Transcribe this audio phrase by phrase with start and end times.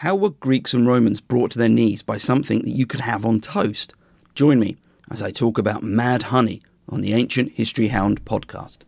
[0.00, 3.26] How were Greeks and Romans brought to their knees by something that you could have
[3.26, 3.92] on toast?
[4.34, 4.78] Join me
[5.10, 8.78] as I talk about mad honey on the Ancient History Hound podcast.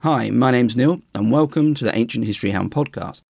[0.00, 3.22] Hi, my name's Neil, and welcome to the Ancient History Hound podcast.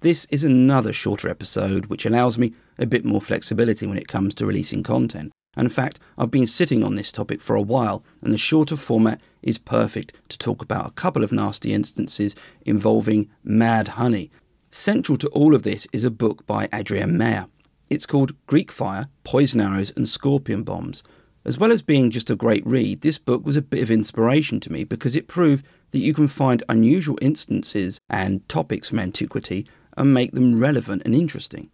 [0.00, 4.32] This is another shorter episode which allows me a bit more flexibility when it comes
[4.36, 5.30] to releasing content.
[5.56, 8.76] And in fact, I've been sitting on this topic for a while, and the shorter
[8.76, 14.30] format is perfect to talk about a couple of nasty instances involving mad honey.
[14.70, 17.46] Central to all of this is a book by Adrienne Mayor.
[17.90, 21.02] It's called Greek Fire, Poison Arrows, and Scorpion Bombs.
[21.44, 24.60] As well as being just a great read, this book was a bit of inspiration
[24.60, 29.66] to me because it proved that you can find unusual instances and topics from antiquity
[29.96, 31.70] and make them relevant and interesting.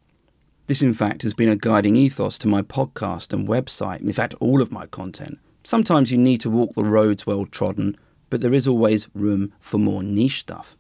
[0.67, 4.33] This, in fact, has been a guiding ethos to my podcast and website, in fact,
[4.41, 5.39] all of my content.
[5.63, 7.97] Sometimes you need to walk the roads well trodden,
[8.31, 10.79] but there is always room for more niche stuff.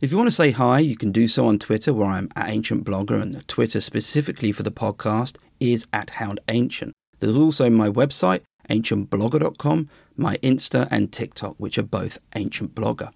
[0.00, 2.50] If you want to say hi, you can do so on Twitter, where I'm at
[2.50, 6.92] Ancient Blogger, and the Twitter specifically for the podcast is at Hound Ancient.
[7.20, 13.12] There's also my website, ancientblogger.com, my Insta and TikTok, which are both Ancient Blogger.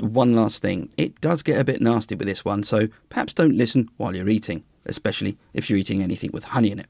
[0.00, 3.58] One last thing, it does get a bit nasty with this one, so perhaps don't
[3.58, 6.86] listen while you're eating especially if you're eating anything with honey in it.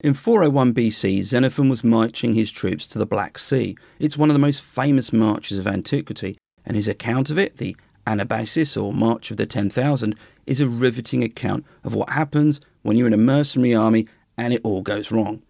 [0.00, 3.76] In 401 BC, Xenophon was marching his troops to the Black Sea.
[3.98, 7.76] It's one of the most famous marches of antiquity, and his account of it, the
[8.06, 10.14] Anabasis or March of the 10,000,
[10.46, 14.06] is a riveting account of what happens when you're in a mercenary army
[14.38, 15.42] and it all goes wrong.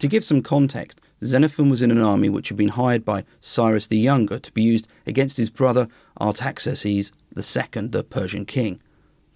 [0.00, 3.86] To give some context, Xenophon was in an army which had been hired by Cyrus
[3.86, 5.86] the Younger to be used against his brother
[6.20, 8.80] Artaxerxes II, the Persian king.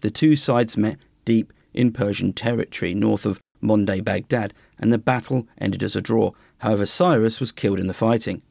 [0.00, 5.46] The two sides met deep in Persian territory north of modern Baghdad, and the battle
[5.58, 6.32] ended as a draw.
[6.58, 8.42] However, Cyrus was killed in the fighting.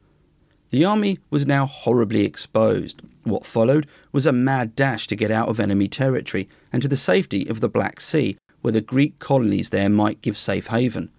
[0.70, 3.02] The army was now horribly exposed.
[3.22, 6.96] What followed was a mad dash to get out of enemy territory and to the
[6.96, 11.10] safety of the Black Sea, where the Greek colonies there might give safe haven.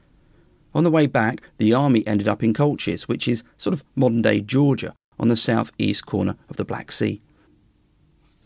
[0.75, 4.21] On the way back, the army ended up in Colchis, which is sort of modern
[4.21, 7.21] day Georgia, on the southeast corner of the Black Sea.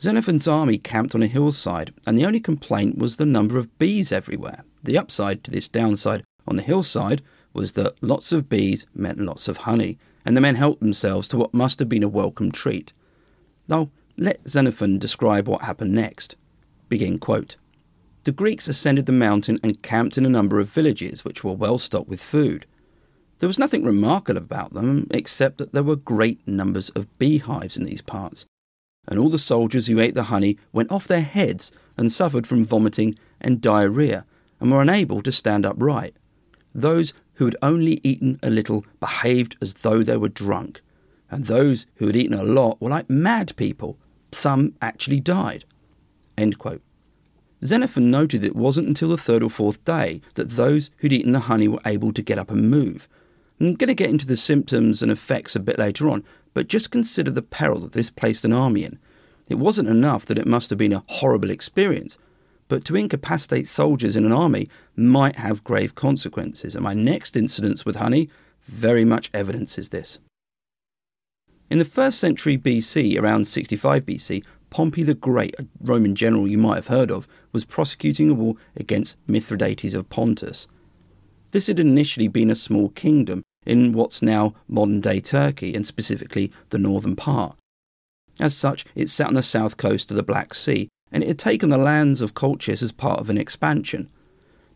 [0.02, 4.12] Xenophon's army camped on a hillside, and the only complaint was the number of bees
[4.12, 4.64] everywhere.
[4.84, 7.22] The upside to this downside on the hillside
[7.54, 11.38] was that lots of bees meant lots of honey, and the men helped themselves to
[11.38, 12.94] what must have been a welcome treat.
[13.68, 16.36] Now, let Xenophon describe what happened next.
[16.90, 17.58] Begin quote.
[18.24, 21.78] The Greeks ascended the mountain and camped in a number of villages which were well
[21.78, 22.66] stocked with food.
[23.38, 27.84] There was nothing remarkable about them except that there were great numbers of beehives in
[27.84, 28.48] these parts,
[29.08, 32.64] and all the soldiers who ate the honey went off their heads and suffered from
[32.64, 34.26] vomiting and diarrhea
[34.60, 36.18] and were unable to stand upright.
[36.74, 40.82] Those who had only eaten a little behaved as though they were drunk,
[41.30, 43.98] and those who had eaten a lot were like mad people.
[44.32, 45.66] Some actually died.
[47.64, 51.42] Xenophon noted it wasn't until the third or fourth day that those who'd eaten the
[51.42, 53.08] honey were able to get up and move.
[53.60, 56.24] I'm going to get into the symptoms and effects a bit later on,
[56.54, 59.00] but just consider the peril that this placed an army in.
[59.50, 62.18] It wasn't enough that it must have been a horrible experience,
[62.68, 67.86] but to incapacitate soldiers in an army might have grave consequences, and my next incidents
[67.86, 68.30] with honey
[68.64, 70.20] very much evidences this.
[71.70, 76.58] In the first century BC, around 65 BC, Pompey the Great, a Roman general you
[76.58, 80.68] might have heard of, was prosecuting a war against Mithridates of Pontus.
[81.52, 86.52] This had initially been a small kingdom in what's now modern day Turkey, and specifically
[86.70, 87.58] the northern part.
[88.40, 91.40] As such, it sat on the south coast of the Black Sea, and it had
[91.40, 94.10] taken the lands of Colchis as part of an expansion.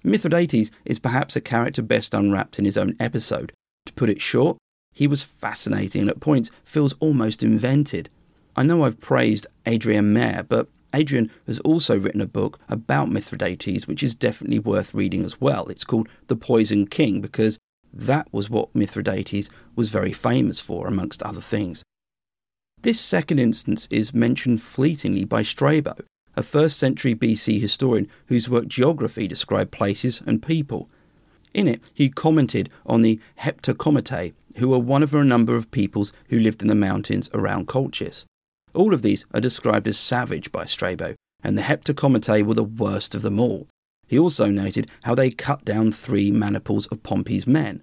[0.03, 3.51] Mithridates is perhaps a character best unwrapped in his own episode.
[3.88, 4.57] To put it short,
[4.94, 8.09] he was fascinating and at points feels almost invented.
[8.56, 13.88] I know I've praised Adrienne Mayor, but Adrienne has also written a book about Mithridates,
[13.88, 15.67] which is definitely worth reading as well.
[15.67, 17.57] It's called The Poison King because
[17.95, 21.84] that was what Mithridates was very famous for, amongst other things.
[22.81, 25.96] This second instance is mentioned fleetingly by Strabo,
[26.35, 30.90] a first century BC historian whose work Geography described places and people.
[31.53, 36.11] In it, he commented on the Heptacomitae, who were one of a number of peoples
[36.29, 38.25] who lived in the mountains around Colchis.
[38.73, 43.16] All of these are described as savage by Strabo, and the Heptacomitae were the worst
[43.16, 43.67] of them all.
[44.07, 47.81] He also noted how they cut down three maniples of Pompey's men.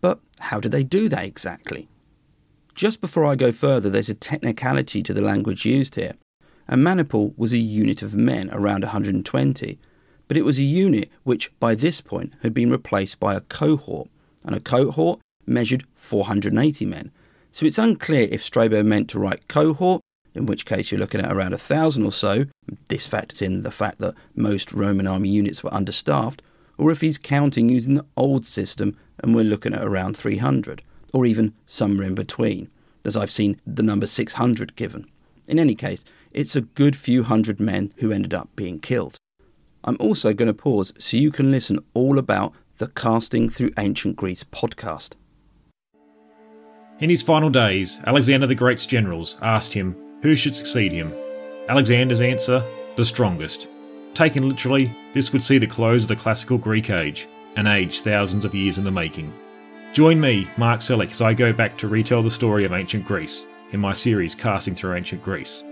[0.00, 1.88] But how did they do that exactly?
[2.74, 6.14] Just before I go further, there's a technicality to the language used here.
[6.66, 9.78] A maniple was a unit of men, around 120,
[10.26, 14.08] but it was a unit which, by this point, had been replaced by a cohort,
[14.44, 17.12] and a cohort measured 480 men.
[17.52, 20.00] So it's unclear if Strabo meant to write cohort,
[20.34, 22.46] in which case you're looking at around a thousand or so.
[22.88, 26.42] This factors in the fact that most Roman army units were understaffed,
[26.76, 30.82] or if he's counting using the old system and we're looking at around 300,
[31.12, 32.68] or even somewhere in between,
[33.04, 35.06] as I've seen the number 600 given.
[35.46, 39.18] In any case, it's a good few hundred men who ended up being killed.
[39.84, 44.16] I'm also going to pause so you can listen all about the Casting Through Ancient
[44.16, 45.12] Greece podcast.
[46.98, 49.94] In his final days, Alexander the Great's generals asked him
[50.24, 51.14] who should succeed him.
[51.68, 52.64] Alexander's answer
[52.96, 53.68] the strongest.
[54.14, 58.46] Taken literally, this would see the close of the classical Greek age, an age thousands
[58.46, 59.30] of years in the making.
[59.92, 63.44] Join me, Mark Selleck, as I go back to retell the story of ancient Greece
[63.72, 65.62] in my series Casting Through Ancient Greece.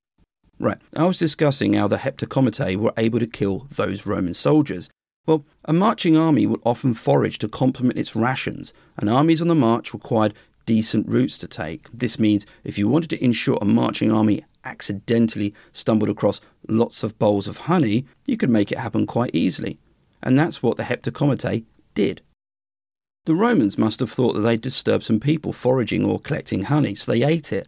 [0.60, 4.90] Right, I was discussing how the Heptacomitae were able to kill those Roman soldiers.
[5.26, 9.56] Well, a marching army would often forage to complement its rations, and armies on the
[9.56, 10.34] march required
[10.66, 11.88] decent routes to take.
[11.94, 17.18] This means if you wanted to ensure a marching army accidentally stumbled across lots of
[17.18, 19.80] bowls of honey, you could make it happen quite easily.
[20.22, 21.64] And that's what the Heptacomitae
[21.94, 22.22] did.
[23.26, 27.12] The Romans must have thought that they'd disturbed some people foraging or collecting honey, so
[27.12, 27.68] they ate it.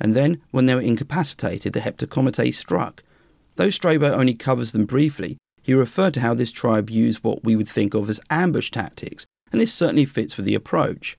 [0.00, 3.02] And then, when they were incapacitated, the Heptacomitae struck.
[3.56, 7.56] Though Strabo only covers them briefly, he referred to how this tribe used what we
[7.56, 11.16] would think of as ambush tactics, and this certainly fits with the approach.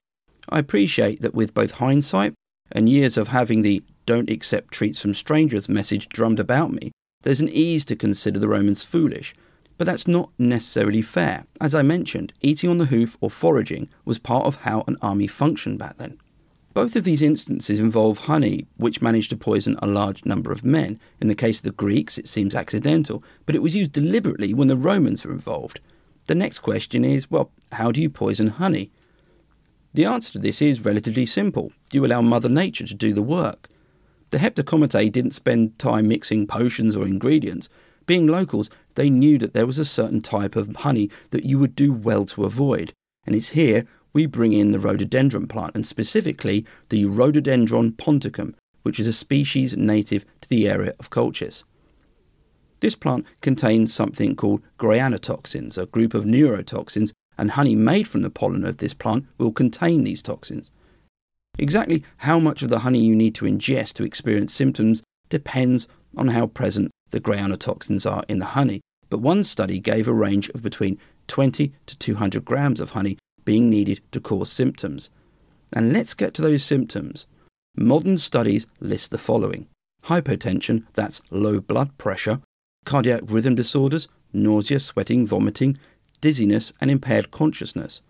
[0.48, 2.34] I appreciate that with both hindsight
[2.72, 6.90] and years of having the don't accept treats from strangers message drummed about me,
[7.22, 9.34] there's an ease to consider the Romans foolish.
[9.76, 11.46] But that's not necessarily fair.
[11.60, 15.26] As I mentioned, eating on the hoof or foraging was part of how an army
[15.26, 16.18] functioned back then.
[16.72, 21.00] Both of these instances involve honey, which managed to poison a large number of men.
[21.20, 24.68] In the case of the Greeks, it seems accidental, but it was used deliberately when
[24.68, 25.80] the Romans were involved.
[26.26, 28.92] The next question is well, how do you poison honey?
[29.94, 31.72] The answer to this is relatively simple.
[31.92, 33.68] You allow Mother Nature to do the work.
[34.30, 37.68] The Heptacomitae didn't spend time mixing potions or ingredients.
[38.06, 41.74] Being locals, they knew that there was a certain type of honey that you would
[41.74, 42.92] do well to avoid.
[43.26, 48.98] And it's here we bring in the rhododendron plant, and specifically the Rhododendron ponticum, which
[48.98, 51.64] is a species native to the area of Colchis.
[52.80, 58.30] This plant contains something called grayanotoxins, a group of neurotoxins, and honey made from the
[58.30, 60.70] pollen of this plant will contain these toxins.
[61.58, 66.28] Exactly how much of the honey you need to ingest to experience symptoms depends on
[66.28, 68.80] how present the grayanotoxins are in the honey,
[69.10, 73.68] but one study gave a range of between 20 to 200 grams of honey being
[73.68, 75.10] needed to cause symptoms.
[75.74, 77.26] And let's get to those symptoms.
[77.76, 79.66] Modern studies list the following
[80.04, 82.40] hypotension, that's low blood pressure,
[82.84, 85.78] cardiac rhythm disorders, nausea, sweating, vomiting,
[86.20, 88.00] dizziness, and impaired consciousness.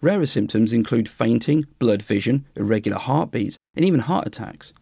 [0.00, 4.72] Rarer symptoms include fainting, blurred vision, irregular heartbeats, and even heart attacks.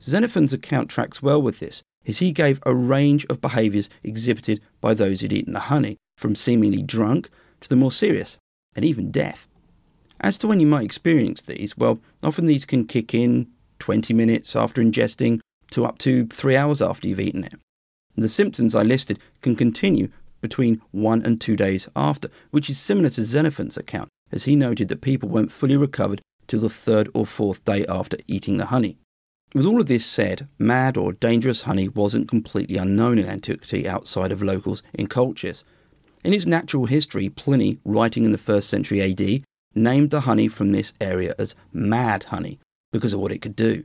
[0.00, 4.94] Xenophon's account tracks well with this, as he gave a range of behaviours exhibited by
[4.94, 7.30] those who'd eaten the honey, from seemingly drunk
[7.60, 8.38] to the more serious,
[8.74, 9.48] and even death.
[10.20, 14.56] As to when you might experience these, well, often these can kick in 20 minutes
[14.56, 15.40] after ingesting
[15.70, 17.54] to up to 3 hours after you've eaten it.
[18.16, 20.08] The symptoms I listed can continue
[20.40, 24.88] between 1 and 2 days after, which is similar to Xenophon's account, as he noted
[24.88, 28.98] that people weren't fully recovered till the third or fourth day after eating the honey.
[29.54, 34.32] With all of this said, mad or dangerous honey wasn't completely unknown in antiquity outside
[34.32, 35.64] of locals in Colchis.
[36.24, 40.72] In its natural history, Pliny, writing in the 1st century AD, named the honey from
[40.72, 42.58] this area as mad honey
[42.92, 43.84] because of what it could do.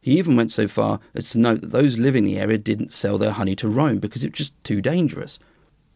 [0.00, 2.92] He even went so far as to note that those living in the area didn't
[2.92, 5.38] sell their honey to Rome because it was just too dangerous.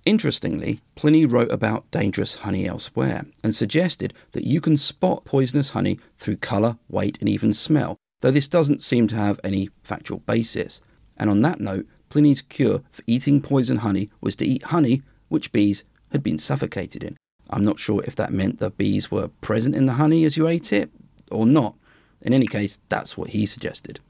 [0.04, 5.99] Interestingly, Pliny wrote about dangerous honey elsewhere and suggested that you can spot poisonous honey
[6.18, 10.83] through colour, weight, and even smell, though this doesn't seem to have any factual basis.
[11.16, 15.52] And on that note, Pliny's cure for eating poison honey was to eat honey which
[15.52, 17.16] bees had been suffocated in.
[17.50, 20.49] I'm not sure if that meant the bees were present in the honey as you
[20.49, 20.90] ate it
[21.30, 21.75] or not.
[22.20, 24.00] In any case, that's what he suggested.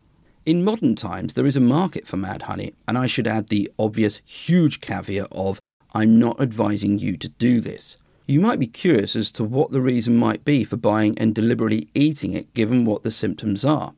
[0.46, 3.70] In modern times, there is a market for mad honey, and I should add the
[3.78, 5.60] obvious huge caveat of
[5.92, 7.96] I'm not advising you to do this.
[8.26, 11.88] You might be curious as to what the reason might be for buying and deliberately
[11.94, 13.94] eating it given what the symptoms are.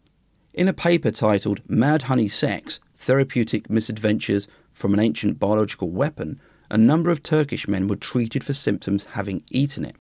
[0.55, 6.79] In a paper titled Mad Honey Sex Therapeutic Misadventures from an Ancient Biological Weapon, a
[6.79, 9.97] number of Turkish men were treated for symptoms having eaten it.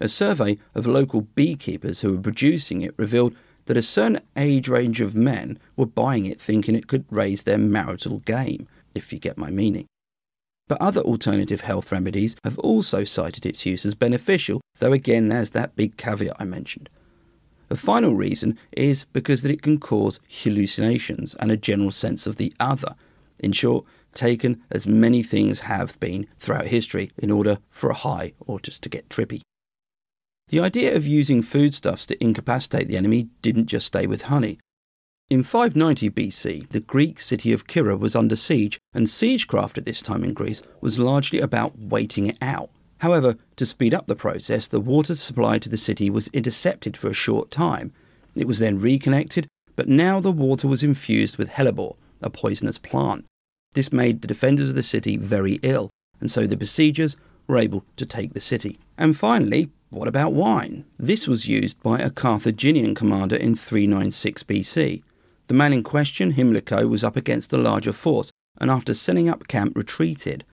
[0.00, 3.34] A survey of local beekeepers who were producing it revealed
[3.66, 7.58] that a certain age range of men were buying it thinking it could raise their
[7.58, 9.86] marital game, if you get my meaning.
[10.68, 15.50] But other alternative health remedies have also cited its use as beneficial, though again there's
[15.50, 16.88] that big caveat I mentioned.
[17.68, 22.36] The final reason is because that it can cause hallucinations and a general sense of
[22.36, 22.94] the other.
[23.38, 28.32] In short, taken as many things have been throughout history in order for a high
[28.40, 29.42] or just to get trippy.
[30.48, 34.58] The idea of using foodstuffs to incapacitate the enemy didn't just stay with honey.
[35.30, 40.02] In 590 BC, the Greek city of Kyra was under siege, and siegecraft at this
[40.02, 42.70] time in Greece was largely about waiting it out.
[42.98, 47.08] However, to speed up the process, the water supply to the city was intercepted for
[47.08, 47.92] a short time.
[48.34, 53.24] It was then reconnected, but now the water was infused with hellebore, a poisonous plant.
[53.74, 57.84] This made the defenders of the city very ill, and so the besiegers were able
[57.96, 58.78] to take the city.
[58.98, 60.84] And finally, what about wine?
[60.98, 65.02] This was used by a Carthaginian commander in 396 BC.
[65.48, 69.48] The man in question, Himilco, was up against a larger force and after setting up
[69.48, 70.44] camp retreated.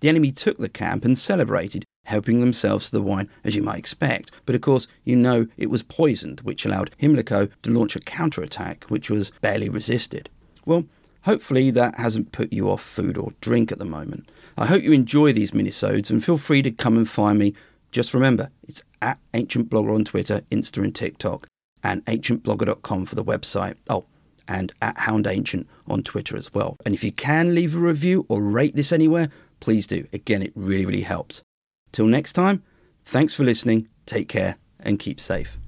[0.00, 3.78] The enemy took the camp and celebrated, helping themselves to the wine as you might
[3.78, 4.30] expect.
[4.46, 8.84] But of course, you know it was poisoned, which allowed Himilco to launch a counterattack,
[8.84, 10.30] which was barely resisted.
[10.64, 10.84] Well,
[11.26, 14.30] hopefully that hasn't put you off food or drink at the moment.
[14.56, 17.52] I hope you enjoy these minisodes and feel free to come and find me
[17.92, 21.46] just remember, it's at Ancient Blogger on Twitter, Insta, and TikTok,
[21.82, 23.76] and ancientblogger.com for the website.
[23.88, 24.04] Oh,
[24.48, 26.76] and at Hound Ancient on Twitter as well.
[26.84, 29.30] And if you can leave a review or rate this anywhere,
[29.60, 30.06] please do.
[30.12, 31.42] Again, it really, really helps.
[31.90, 32.62] Till next time,
[33.04, 35.58] thanks for listening, take care, and keep safe.